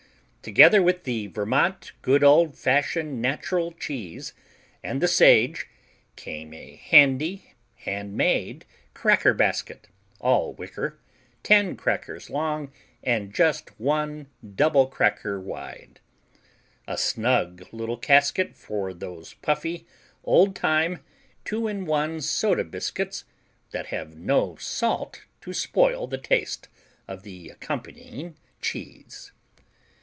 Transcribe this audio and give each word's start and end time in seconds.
Together 0.43 0.81
with 0.81 1.03
the 1.03 1.27
Vermont 1.27 1.91
Good 2.01 2.23
Old 2.23 2.57
fashioned 2.57 3.21
Natural 3.21 3.71
Cheese 3.73 4.33
and 4.83 4.99
the 4.99 5.07
Sage 5.07 5.67
came 6.15 6.51
a 6.51 6.77
handy 6.77 7.53
handmade 7.75 8.65
Cracker 8.95 9.35
Basket, 9.35 9.87
all 10.19 10.53
wicker, 10.53 10.97
ten 11.43 11.75
crackers 11.75 12.31
long 12.31 12.71
and 13.03 13.31
just 13.31 13.79
one 13.79 14.31
double 14.55 14.87
cracker 14.87 15.39
wide. 15.39 15.99
A 16.87 16.97
snug 16.97 17.67
little 17.71 17.97
casket 17.97 18.55
for 18.55 18.95
those 18.95 19.35
puffy, 19.43 19.85
old 20.23 20.55
time, 20.55 21.03
two 21.45 21.67
in 21.67 21.85
one 21.85 22.19
soda 22.19 22.63
biscuits 22.63 23.25
that 23.69 23.85
have 23.85 24.17
no 24.17 24.55
salt 24.55 25.21
to 25.41 25.53
spoil 25.53 26.07
the 26.07 26.17
taste 26.17 26.67
of 27.07 27.21
the 27.21 27.49
accompanying 27.49 28.35
cheese. 28.59 29.31